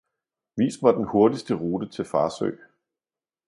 [0.55, 2.49] Vis mig den hurtigste rute til Farsø